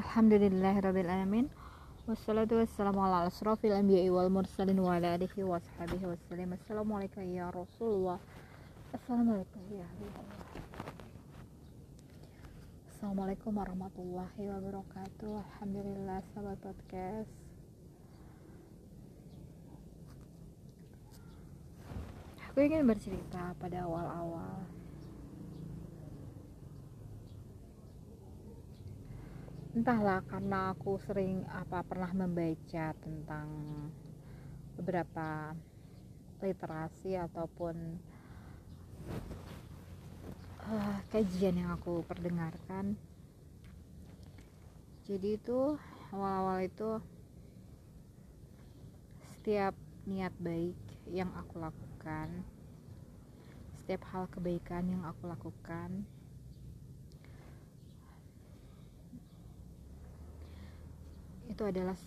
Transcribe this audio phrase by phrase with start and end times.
[0.00, 1.52] Alhamdulillahirrabbilalamin
[2.08, 7.52] Wassalatu wassalamu ala asrafil anbiya'i wal mursalin wa ala alihi wa sahbihi wassalim Assalamualaikum ya
[7.52, 8.16] Rasulullah.
[8.96, 10.40] Assalamualaikum ya Habibullah
[12.88, 15.32] Assalamualaikum warahmatullahi wabarakatuh.
[15.36, 17.32] Alhamdulillah sahabat podcast.
[22.48, 24.79] Aku ingin bercerita pada awal-awal
[29.70, 33.48] entahlah karena aku sering apa pernah membaca tentang
[34.74, 35.54] beberapa
[36.42, 37.76] literasi ataupun
[40.66, 42.98] uh, kajian yang aku perdengarkan.
[45.06, 45.78] Jadi itu
[46.10, 46.98] awal-awal itu
[49.38, 50.78] setiap niat baik
[51.10, 52.42] yang aku lakukan
[53.90, 56.06] setiap hal kebaikan yang aku lakukan
[61.60, 61.98] itu adalah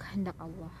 [0.00, 0.72] kehendak Allah.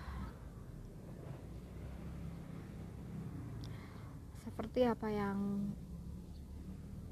[4.40, 5.68] Seperti apa yang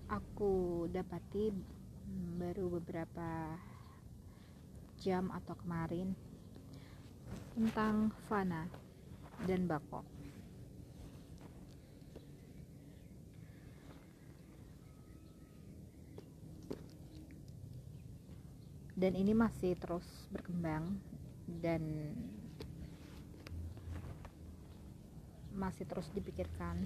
[0.09, 1.53] aku dapati
[2.41, 3.53] baru beberapa
[5.05, 6.17] jam atau kemarin
[7.53, 8.65] tentang fana
[9.45, 10.24] dan bako
[19.05, 20.97] dan ini masih terus berkembang
[21.61, 21.85] dan
[25.53, 26.81] masih terus dipikirkan.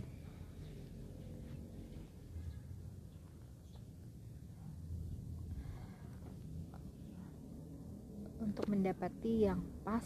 [8.43, 10.03] Untuk mendapati yang pas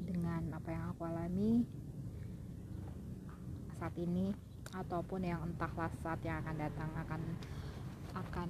[0.00, 1.68] dengan apa yang aku alami
[3.76, 4.32] saat ini
[4.72, 7.20] ataupun yang entahlah saat yang akan datang akan
[8.16, 8.48] akan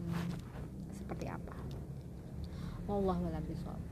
[0.94, 1.58] seperti apa
[2.84, 3.82] wallahu a'lam bishawab.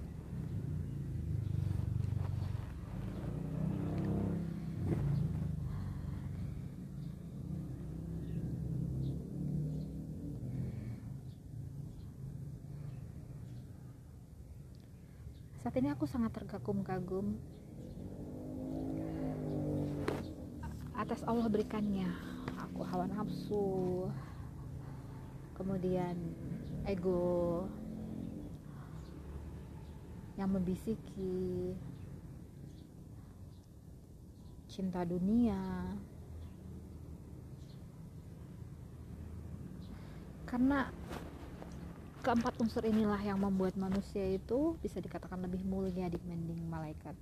[15.62, 17.38] Saat ini aku sangat terkagum-kagum
[20.98, 22.10] atas Allah berikannya.
[22.66, 24.10] Aku hawa nafsu
[25.54, 26.19] kemudian
[26.82, 27.70] ego
[30.41, 31.76] yang membisiki
[34.72, 35.60] cinta dunia.
[40.48, 40.88] Karena
[42.25, 47.16] keempat unsur inilah yang membuat manusia itu bisa dikatakan lebih mulia dibanding malaikat.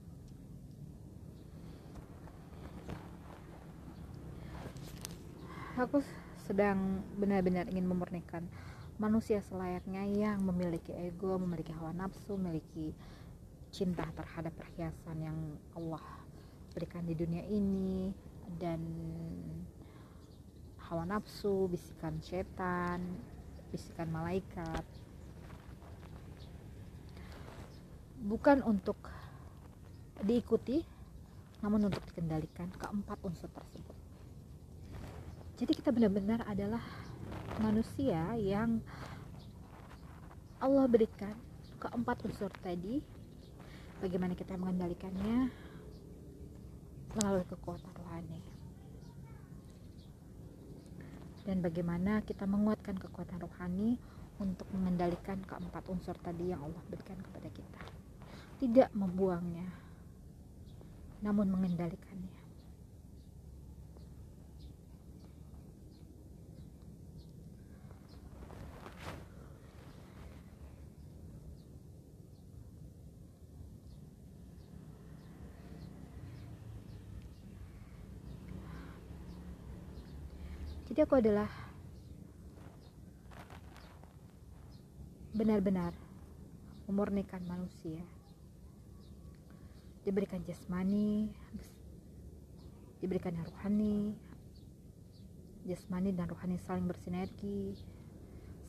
[5.78, 6.04] Aku
[6.44, 8.44] sedang benar-benar ingin memurnikan
[9.00, 12.92] manusia selayaknya yang memiliki ego, memiliki hawa nafsu, memiliki
[13.72, 15.38] cinta terhadap perhiasan yang
[15.72, 16.04] Allah
[16.76, 18.12] berikan di dunia ini
[18.60, 18.78] dan
[20.84, 23.00] hawa nafsu, bisikan setan,
[23.72, 24.84] bisikan malaikat.
[28.20, 29.00] Bukan untuk
[30.20, 30.84] diikuti,
[31.64, 33.96] namun untuk dikendalikan keempat unsur tersebut.
[35.56, 36.84] Jadi kita benar-benar adalah
[37.60, 38.80] manusia yang
[40.56, 41.36] Allah berikan
[41.76, 43.04] keempat unsur tadi
[44.00, 45.52] bagaimana kita mengendalikannya?
[47.10, 48.40] Melalui kekuatan rohani.
[51.44, 54.00] Dan bagaimana kita menguatkan kekuatan rohani
[54.40, 57.82] untuk mengendalikan keempat unsur tadi yang Allah berikan kepada kita.
[58.60, 59.68] Tidak membuangnya
[61.20, 62.39] namun mengendalikannya
[80.90, 81.46] jadi aku adalah
[85.30, 85.94] benar-benar
[86.90, 88.02] memurnikan manusia.
[90.02, 91.30] Diberikan jasmani
[93.00, 94.12] diberikan rohani
[95.64, 97.72] jasmani dan rohani saling bersinergi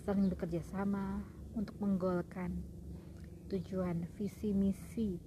[0.07, 1.19] saling bekerja sama
[1.51, 2.56] untuk menggolkan
[3.51, 5.19] tujuan visi misi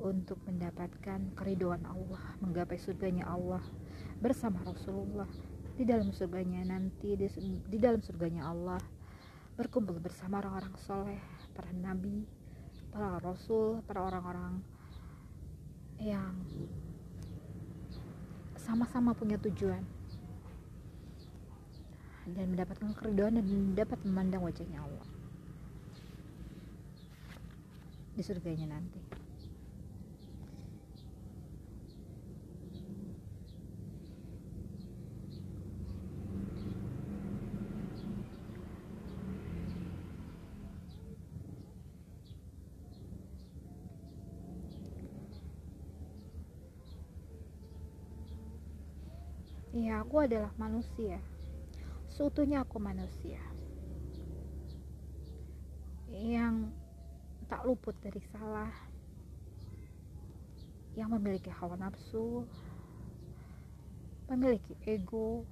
[0.00, 3.60] untuk mendapatkan keriduan Allah menggapai surganya Allah
[4.20, 5.28] bersama Rasulullah.
[5.74, 7.26] Di dalam surganya nanti di,
[7.66, 8.78] di dalam surganya Allah
[9.54, 11.20] berkumpul bersama orang-orang soleh
[11.54, 12.26] para nabi
[12.90, 14.62] para rasul para orang-orang
[15.98, 16.34] yang
[18.54, 19.82] sama-sama punya tujuan.
[22.24, 25.08] Dan mendapatkan keriduan dan dapat memandang wajahnya Allah.
[28.16, 29.23] Di surganya nanti
[49.74, 51.18] Iya, aku adalah manusia.
[52.06, 53.42] Seutuhnya aku manusia.
[56.14, 56.70] Yang
[57.50, 58.70] tak luput dari salah.
[60.94, 62.46] Yang memiliki hawa nafsu,
[64.30, 65.42] memiliki ego,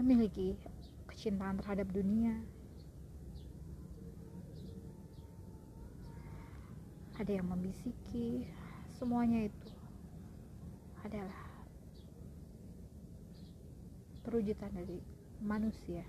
[0.00, 0.56] memiliki
[1.04, 2.40] kecintaan terhadap dunia.
[7.20, 8.48] Ada yang membisiki,
[8.96, 9.79] semuanya itu
[11.10, 11.42] adalah
[14.22, 15.02] perwujudan dari
[15.42, 16.06] manusia.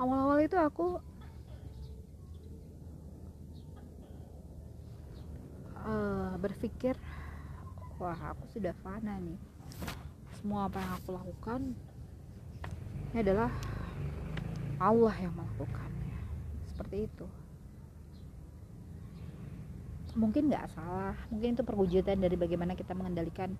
[0.00, 0.96] Awal-awal itu aku
[5.84, 6.96] uh, berpikir,
[8.00, 9.36] wah aku sudah fana nih.
[10.40, 11.60] Semua apa yang aku lakukan
[13.12, 13.52] ini adalah
[14.84, 16.18] Allah yang melakukannya.
[16.68, 17.26] Seperti itu.
[20.14, 21.16] Mungkin nggak salah.
[21.32, 23.56] Mungkin itu perwujudan dari bagaimana kita mengendalikan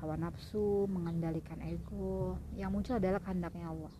[0.00, 2.40] hawa nafsu mengendalikan ego.
[2.56, 3.94] Yang muncul adalah kehendaknya Allah.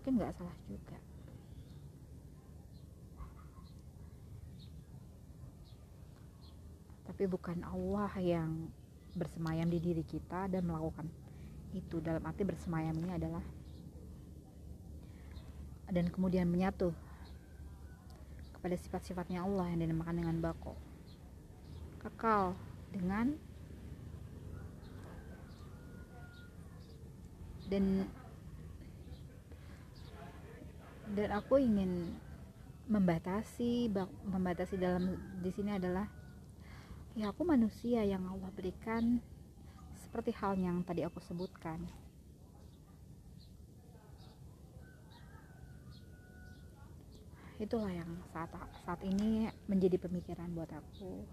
[0.00, 0.98] Mungkin nggak salah juga.
[7.04, 8.50] Tapi bukan Allah yang
[9.14, 11.06] bersemayam di diri kita dan melakukan
[11.76, 12.02] itu.
[12.02, 13.44] Dalam arti bersemayam ini adalah
[15.94, 16.90] dan kemudian menyatu
[18.58, 20.74] kepada sifat-sifatnya Allah yang dinamakan dengan bako.
[22.02, 22.58] Kekal
[22.90, 23.38] dengan
[27.70, 28.04] dan
[31.14, 32.12] dan aku ingin
[32.90, 33.88] membatasi
[34.28, 36.04] membatasi dalam di sini adalah
[37.16, 39.22] ya aku manusia yang Allah berikan
[39.96, 41.80] seperti hal yang tadi aku sebutkan
[47.64, 48.52] itulah yang saat
[48.84, 51.24] saat ini menjadi pemikiran buat aku.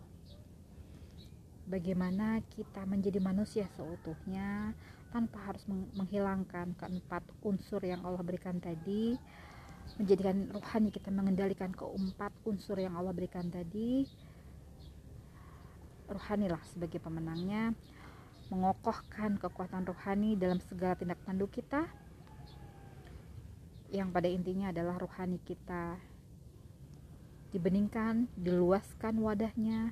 [1.67, 4.71] Bagaimana kita menjadi manusia seutuhnya
[5.11, 9.19] tanpa harus menghilangkan keempat unsur yang Allah berikan tadi
[9.99, 14.07] menjadikan rohani kita mengendalikan keempat unsur yang Allah berikan tadi.
[16.07, 17.71] Rohanilah sebagai pemenangnya
[18.51, 21.87] mengokohkan kekuatan rohani dalam segala tindak tanduk kita.
[23.91, 25.99] Yang pada intinya adalah rohani kita
[27.51, 29.91] dibeningkan, diluaskan wadahnya,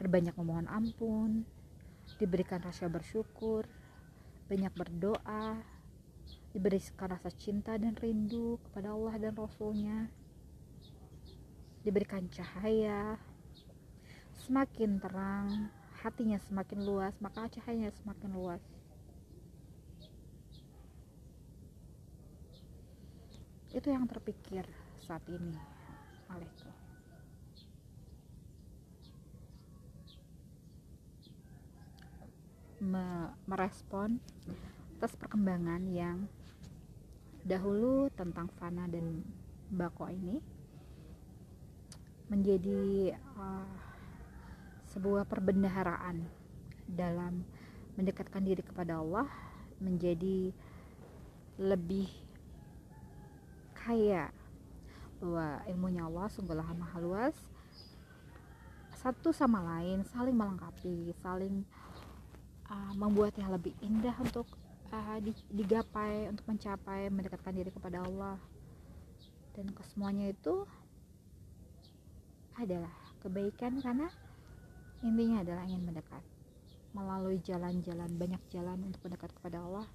[0.00, 1.44] berbanyak memohon ampun,
[2.16, 3.68] diberikan rasa bersyukur,
[4.48, 5.60] banyak berdoa,
[6.56, 10.08] diberikan rasa cinta dan rindu kepada Allah dan Rasulnya,
[11.84, 13.20] diberikan cahaya,
[14.48, 15.68] semakin terang,
[16.00, 18.62] hatinya semakin luas, maka cahayanya semakin luas.
[23.70, 24.66] Itu yang terpikir
[24.98, 25.54] saat ini
[26.30, 26.70] olehku
[32.80, 34.16] Me merespon
[34.96, 36.24] atas perkembangan yang
[37.44, 39.20] dahulu tentang fana dan
[39.68, 40.40] bako ini
[42.32, 43.68] menjadi uh,
[44.96, 46.24] sebuah perbendaharaan
[46.88, 47.44] dalam
[48.00, 49.28] mendekatkan diri kepada Allah
[49.76, 50.48] menjadi
[51.60, 52.08] lebih
[53.80, 54.28] kaya.
[55.20, 57.36] Bahwa ilmunya Allah sungguhlah maha luas.
[59.00, 61.64] Satu sama lain saling melengkapi saling
[62.68, 64.44] uh, membuatnya lebih indah untuk
[64.92, 65.18] uh,
[65.50, 68.36] digapai untuk mencapai mendekatkan diri kepada Allah.
[69.56, 70.68] Dan kesemuanya itu
[72.60, 72.92] adalah
[73.24, 74.08] kebaikan karena
[75.00, 76.22] intinya adalah ingin mendekat.
[76.90, 79.86] Melalui jalan-jalan banyak jalan untuk mendekat kepada Allah.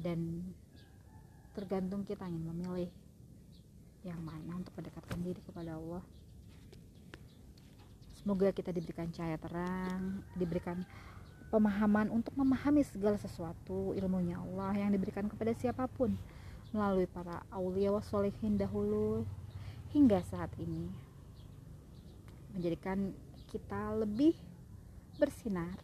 [0.00, 0.50] Dan
[1.60, 2.88] tergantung kita ingin memilih
[4.00, 6.00] yang mana untuk mendekatkan diri kepada Allah.
[8.16, 10.80] Semoga kita diberikan cahaya terang diberikan
[11.52, 16.16] pemahaman untuk memahami segala sesuatu ilmunya Allah yang diberikan kepada siapa pun
[16.72, 19.28] melalui para aulia wasolehin dahulu
[19.92, 20.88] hingga saat ini.
[22.56, 23.12] Menjadikan
[23.52, 24.32] kita lebih
[25.20, 25.76] bersinar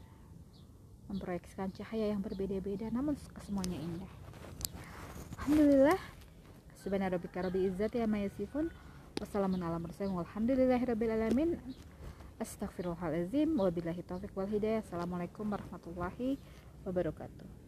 [1.12, 4.25] memproyeksikan cahaya yang berbeda-beda namun kesemuanya indah
[5.46, 5.94] Alhamdulillah.
[6.74, 8.66] Subhana rabbika rabbil izzati amma yasifun.
[9.22, 10.82] Wassalamualaikum warahmatullahi
[12.42, 14.82] Astagfirullahaladzim Wabillahi taufiq wal hidayah.
[14.82, 16.34] Assalamualaikum warahmatullahi
[16.82, 17.65] wabarakatuh